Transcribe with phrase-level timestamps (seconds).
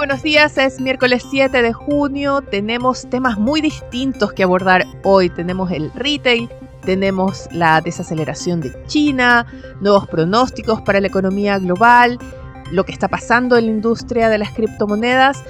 [0.00, 5.28] Buenos días, es miércoles 7 de junio, tenemos temas muy distintos que abordar hoy.
[5.28, 6.48] Tenemos el retail,
[6.86, 9.44] tenemos la desaceleración de China,
[9.82, 12.18] nuevos pronósticos para la economía global,
[12.72, 15.44] lo que está pasando en la industria de las criptomonedas.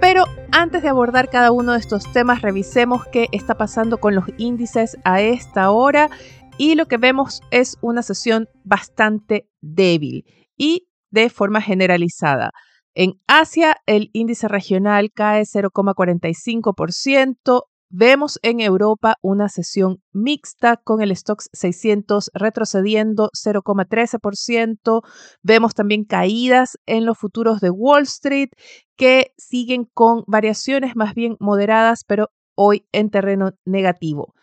[0.00, 4.24] Pero antes de abordar cada uno de estos temas, revisemos qué está pasando con los
[4.36, 6.10] índices a esta hora
[6.58, 10.24] y lo que vemos es una sesión bastante débil
[10.56, 12.50] y de forma generalizada.
[12.94, 17.64] En Asia, el índice regional cae 0,45%.
[17.94, 25.02] Vemos en Europa una sesión mixta con el Stoxx 600 retrocediendo 0,13%.
[25.42, 28.48] Vemos también caídas en los futuros de Wall Street
[28.96, 34.34] que siguen con variaciones más bien moderadas, pero hoy en terreno negativo.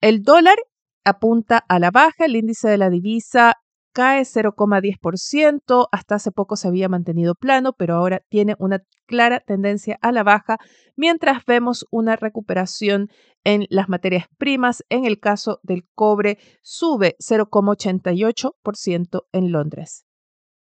[0.00, 0.56] El dólar
[1.04, 3.54] apunta a la baja, el índice de la divisa
[3.92, 9.98] cae 0,10%, hasta hace poco se había mantenido plano, pero ahora tiene una clara tendencia
[10.02, 10.58] a la baja,
[10.96, 13.08] mientras vemos una recuperación
[13.44, 14.84] en las materias primas.
[14.88, 20.06] En el caso del cobre, sube 0,88% en Londres.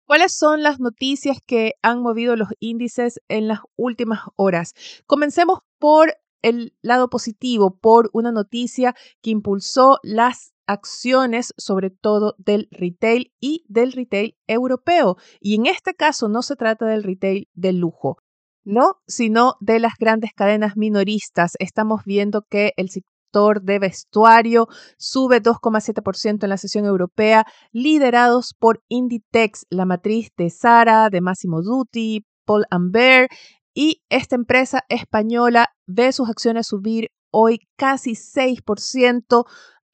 [0.06, 4.74] ¿Cuáles son las noticias que han movido los índices en las últimas horas?
[5.08, 12.68] Comencemos por el lado positivo, por una noticia que impulsó las acciones, sobre todo del
[12.72, 15.18] retail y del retail europeo.
[15.40, 18.18] Y en este caso no se trata del retail de lujo,
[18.64, 21.54] no, sino de las grandes cadenas minoristas.
[21.60, 28.82] Estamos viendo que el sector de vestuario sube 2,7% en la sesión europea, liderados por
[28.88, 33.28] Inditex, la matriz de Zara, de Massimo Dutti, Paul Bear,
[33.74, 39.44] y esta empresa española ve sus acciones subir hoy casi 6%,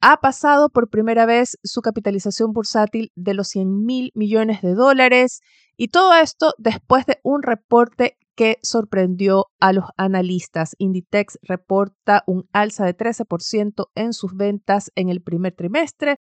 [0.02, 5.40] ha pasado por primera vez su capitalización bursátil de los 100 mil millones de dólares
[5.76, 10.74] y todo esto después de un reporte que sorprendió a los analistas.
[10.78, 16.16] Inditex reporta un alza de 13% en sus ventas en el primer trimestre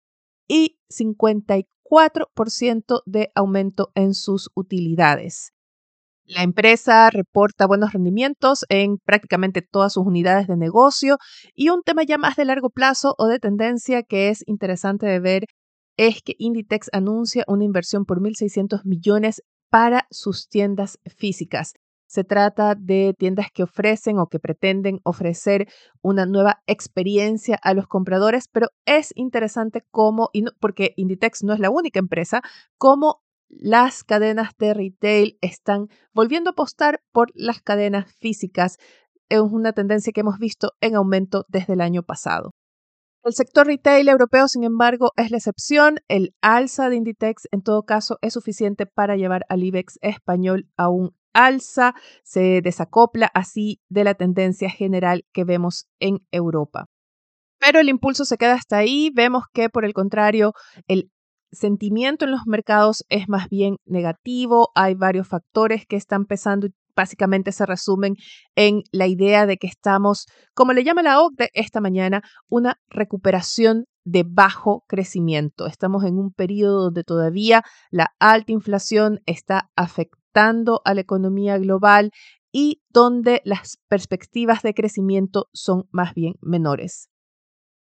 [0.48, 5.52] y 54% de aumento en sus utilidades.
[6.28, 11.16] La empresa reporta buenos rendimientos en prácticamente todas sus unidades de negocio
[11.54, 15.20] y un tema ya más de largo plazo o de tendencia que es interesante de
[15.20, 15.44] ver
[15.96, 21.72] es que Inditex anuncia una inversión por 1.600 millones para sus tiendas físicas.
[22.06, 25.66] Se trata de tiendas que ofrecen o que pretenden ofrecer
[26.02, 31.58] una nueva experiencia a los compradores, pero es interesante cómo, y porque Inditex no es
[31.58, 32.42] la única empresa,
[32.76, 38.78] cómo las cadenas de retail están volviendo a apostar por las cadenas físicas.
[39.28, 42.52] Es una tendencia que hemos visto en aumento desde el año pasado.
[43.24, 45.98] El sector retail europeo, sin embargo, es la excepción.
[46.08, 50.88] El alza de Inditex, en todo caso, es suficiente para llevar al IBEX español a
[50.88, 51.94] un alza.
[52.22, 56.86] Se desacopla así de la tendencia general que vemos en Europa.
[57.58, 59.10] Pero el impulso se queda hasta ahí.
[59.12, 60.52] Vemos que, por el contrario,
[60.86, 61.10] el
[61.52, 64.70] sentimiento en los mercados es más bien negativo.
[64.74, 68.14] Hay varios factores que están pesando y básicamente se resumen
[68.56, 73.84] en la idea de que estamos, como le llama la OCDE esta mañana, una recuperación
[74.04, 75.66] de bajo crecimiento.
[75.66, 82.10] Estamos en un periodo donde todavía la alta inflación está afectando a la economía global
[82.52, 87.08] y donde las perspectivas de crecimiento son más bien menores.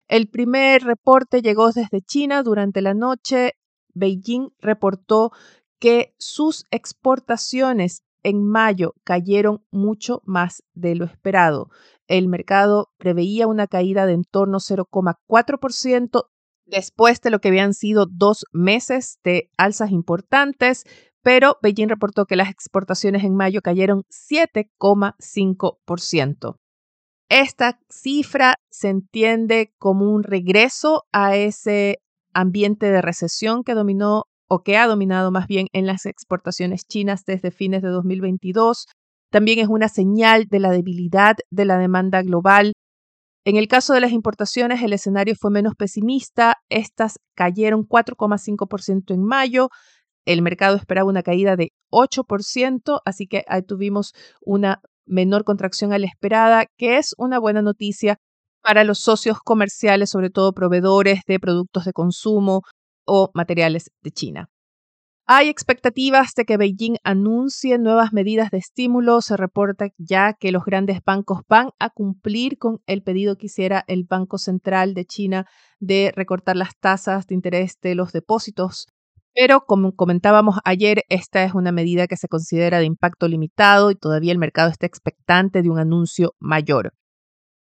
[0.08, 3.54] El primer reporte llegó desde China durante la noche.
[3.94, 5.32] Beijing reportó
[5.80, 11.70] que sus exportaciones en mayo cayeron mucho más de lo esperado.
[12.08, 16.30] El mercado preveía una caída de en torno 0,4%
[16.66, 20.86] después de lo que habían sido dos meses de alzas importantes,
[21.22, 26.58] pero Beijing reportó que las exportaciones en mayo cayeron 7,5%.
[27.30, 32.00] Esta cifra se entiende como un regreso a ese
[32.34, 37.26] ambiente de recesión que dominó o que ha dominado más bien en las exportaciones chinas
[37.26, 38.86] desde fines de 2022.
[39.30, 42.74] También es una señal de la debilidad de la demanda global.
[43.44, 46.56] En el caso de las importaciones, el escenario fue menos pesimista.
[46.70, 49.70] Estas cayeron 4,5% en mayo.
[50.26, 56.00] El mercado esperaba una caída de 8%, así que ahí tuvimos una menor contracción a
[56.00, 58.18] la esperada, que es una buena noticia
[58.62, 62.62] para los socios comerciales, sobre todo proveedores de productos de consumo
[63.06, 64.50] o materiales de China.
[65.30, 69.22] Hay expectativas de que Beijing anuncie nuevas medidas de estímulo.
[69.22, 73.84] Se reporta ya que los grandes bancos van a cumplir con el pedido que hiciera
[73.88, 75.46] el Banco Central de China
[75.80, 78.88] de recortar las tasas de interés de los depósitos.
[79.40, 83.96] Pero como comentábamos ayer, esta es una medida que se considera de impacto limitado y
[83.96, 86.92] todavía el mercado está expectante de un anuncio mayor.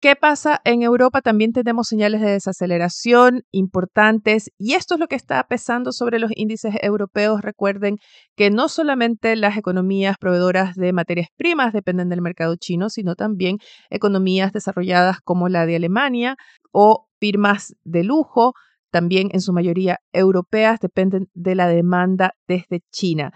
[0.00, 0.62] ¿Qué pasa?
[0.64, 5.92] En Europa también tenemos señales de desaceleración importantes y esto es lo que está pesando
[5.92, 7.42] sobre los índices europeos.
[7.42, 7.96] Recuerden
[8.34, 13.58] que no solamente las economías proveedoras de materias primas dependen del mercado chino, sino también
[13.90, 16.36] economías desarrolladas como la de Alemania
[16.72, 18.54] o firmas de lujo,
[18.98, 23.30] también en su mayoría europeas, dependen de la demanda desde China.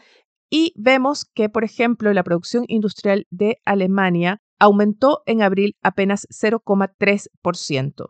[0.50, 8.06] Y vemos que, por ejemplo, la producción industrial de Alemania aumentó en abril apenas 0,3%.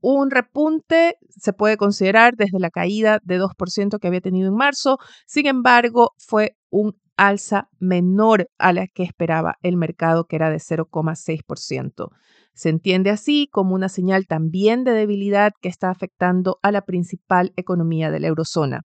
[0.00, 4.98] Un repunte se puede considerar desde la caída de 2% que había tenido en marzo,
[5.28, 10.58] sin embargo, fue un alza menor a la que esperaba el mercado, que era de
[10.58, 12.08] 0,6%.
[12.54, 17.52] Se entiende así como una señal también de debilidad que está afectando a la principal
[17.56, 18.82] economía de la eurozona.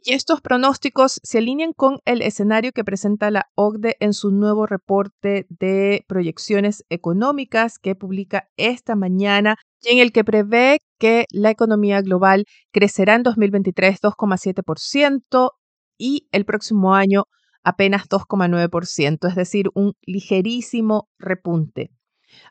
[0.00, 4.64] Y estos pronósticos se alinean con el escenario que presenta la OCDE en su nuevo
[4.64, 11.50] reporte de proyecciones económicas que publica esta mañana y en el que prevé que la
[11.50, 15.50] economía global crecerá en 2023 2,7%
[15.98, 17.24] y el próximo año
[17.64, 21.90] apenas 2,9%, es decir, un ligerísimo repunte.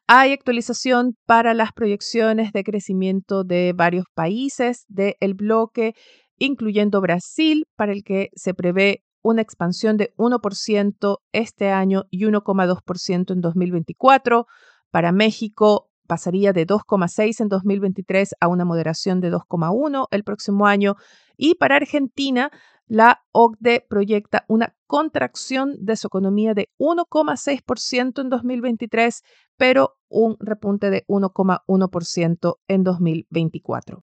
[0.08, 5.94] Hay actualización para las proyecciones de crecimiento de varios países del bloque
[6.40, 13.34] incluyendo Brasil, para el que se prevé una expansión de 1% este año y 1,2%
[13.34, 14.46] en 2024.
[14.92, 20.96] Para México pasaría de 2,6 en 2023 a una moderación de 2,1 el próximo año.
[21.38, 22.52] Y para Argentina,
[22.88, 29.24] la OCDE proyecta una contracción de su economía de 1,6% en 2023,
[29.58, 34.04] pero un repunte de 1,1% en 2024.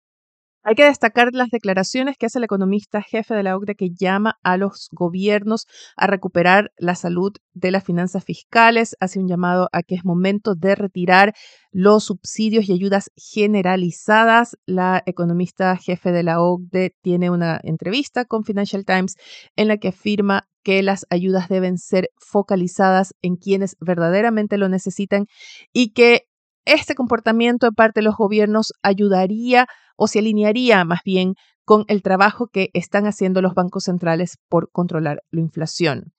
[0.67, 4.39] Hay que destacar las declaraciones que hace el economista jefe de la OCDE que llama
[4.41, 9.83] a los gobiernos a recuperar la salud de las finanzas fiscales, hace un llamado a
[9.83, 11.35] que es momento de retirar
[11.71, 14.57] los subsidios y ayudas generalizadas.
[14.65, 19.17] La economista jefe de la OCDE tiene una entrevista con Financial Times
[19.55, 25.27] en la que afirma que las ayudas deben ser focalizadas en quienes verdaderamente lo necesitan
[25.71, 26.25] y que
[26.65, 32.01] este comportamiento de parte de los gobiernos ayudaría o se alinearía más bien con el
[32.01, 36.13] trabajo que están haciendo los bancos centrales por controlar la inflación.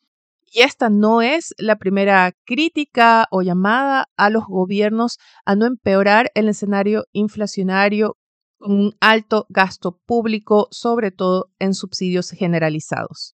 [0.53, 6.31] Y esta no es la primera crítica o llamada a los gobiernos a no empeorar
[6.35, 8.17] el escenario inflacionario
[8.59, 13.36] con un alto gasto público, sobre todo en subsidios generalizados.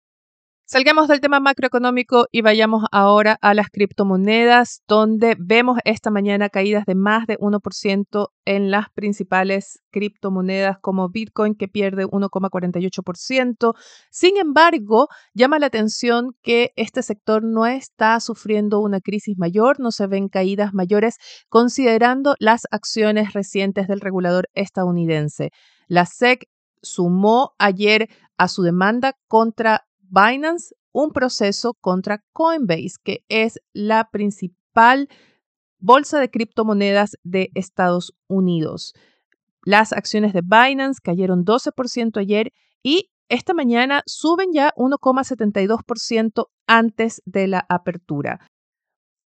[0.71, 6.85] Salgamos del tema macroeconómico y vayamos ahora a las criptomonedas, donde vemos esta mañana caídas
[6.85, 13.73] de más de 1% en las principales criptomonedas como Bitcoin, que pierde 1,48%.
[14.11, 19.91] Sin embargo, llama la atención que este sector no está sufriendo una crisis mayor, no
[19.91, 21.17] se ven caídas mayores,
[21.49, 25.49] considerando las acciones recientes del regulador estadounidense.
[25.87, 26.47] La SEC
[26.83, 35.09] sumó ayer a su demanda contra Binance un proceso contra Coinbase, que es la principal
[35.79, 38.95] bolsa de criptomonedas de Estados Unidos.
[39.65, 47.47] Las acciones de Binance cayeron 12% ayer y esta mañana suben ya 1,72% antes de
[47.47, 48.41] la apertura.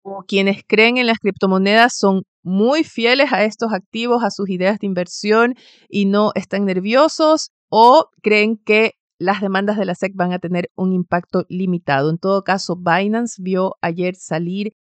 [0.03, 4.79] O quienes creen en las criptomonedas son muy fieles a estos activos, a sus ideas
[4.79, 5.55] de inversión
[5.89, 10.71] y no están nerviosos o creen que las demandas de la SEC van a tener
[10.75, 12.11] un impacto limitado.
[12.11, 14.75] En todo caso, Binance vio ayer salir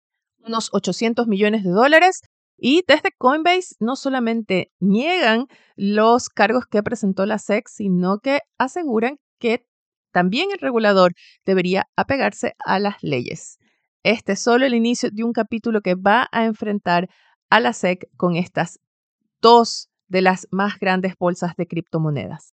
[0.45, 2.21] unos 800 millones de dólares
[2.57, 9.19] y desde Coinbase no solamente niegan los cargos que presentó la SEC, sino que aseguran
[9.38, 9.67] que
[10.12, 11.12] también el regulador
[11.45, 13.59] debería apegarse a las leyes.
[14.05, 17.09] Este es solo el inicio de un capítulo que va a enfrentar
[17.50, 18.79] a la SEC con estas
[19.41, 22.55] dos de las más grandes bolsas de criptomonedas.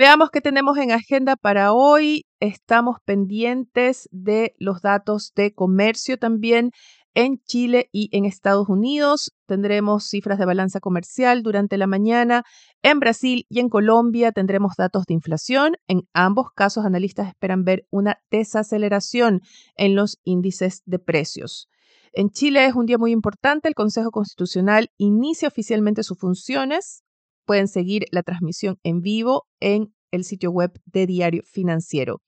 [0.00, 2.24] Veamos qué tenemos en agenda para hoy.
[2.38, 6.70] Estamos pendientes de los datos de comercio también
[7.14, 9.32] en Chile y en Estados Unidos.
[9.46, 12.44] Tendremos cifras de balanza comercial durante la mañana.
[12.84, 15.74] En Brasil y en Colombia tendremos datos de inflación.
[15.88, 19.40] En ambos casos, analistas esperan ver una desaceleración
[19.74, 21.68] en los índices de precios.
[22.12, 23.66] En Chile es un día muy importante.
[23.66, 27.02] El Consejo Constitucional inicia oficialmente sus funciones.
[27.48, 32.20] Pueden seguir la transmisión en vivo en el sitio web de Diario Financiero.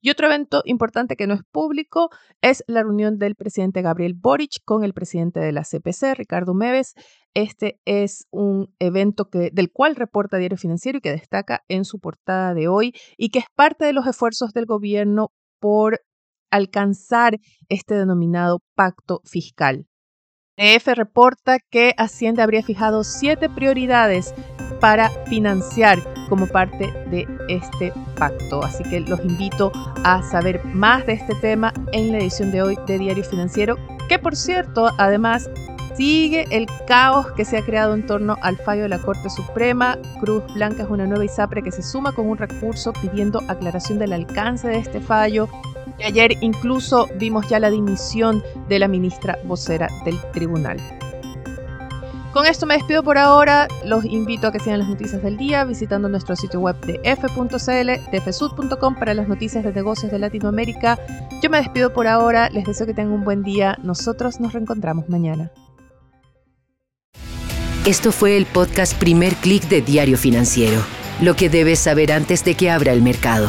[0.00, 2.08] Y otro evento importante que no es público
[2.40, 6.94] es la reunión del presidente Gabriel Boric con el presidente de la CPC, Ricardo Meves.
[7.34, 12.00] Este es un evento que, del cual reporta Diario Financiero y que destaca en su
[12.00, 15.30] portada de hoy y que es parte de los esfuerzos del gobierno
[15.60, 16.00] por
[16.50, 19.86] alcanzar este denominado pacto fiscal.
[20.56, 24.32] EF reporta que Hacienda habría fijado siete prioridades
[24.80, 28.62] para financiar como parte de este pacto.
[28.62, 29.72] Así que los invito
[30.04, 33.76] a saber más de este tema en la edición de hoy de Diario Financiero,
[34.08, 35.50] que por cierto, además
[35.96, 39.98] sigue el caos que se ha creado en torno al fallo de la Corte Suprema.
[40.20, 44.12] Cruz Blanca es una nueva ISAPRE que se suma con un recurso pidiendo aclaración del
[44.12, 45.48] alcance de este fallo.
[45.98, 50.78] Y ayer incluso vimos ya la dimisión de la ministra vocera del tribunal.
[52.34, 53.68] Con esto me despido por ahora.
[53.84, 58.10] Los invito a que sigan las noticias del día visitando nuestro sitio web de f.cl,
[58.10, 60.98] de fsud.com para las noticias de negocios de Latinoamérica.
[61.40, 62.50] Yo me despido por ahora.
[62.50, 63.78] Les deseo que tengan un buen día.
[63.84, 65.52] Nosotros nos reencontramos mañana.
[67.86, 70.82] Esto fue el podcast Primer Click de Diario Financiero.
[71.20, 73.48] Lo que debes saber antes de que abra el mercado.